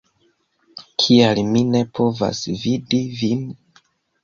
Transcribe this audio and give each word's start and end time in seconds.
Kial 1.03 1.41
mi 1.51 1.61
ne 1.77 1.83
povas 2.01 2.41
vidi 2.65 3.05
vin? 3.23 3.47